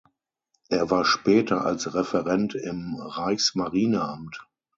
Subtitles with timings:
[0.69, 4.43] Er war später als Referent im Reichsmarineamt.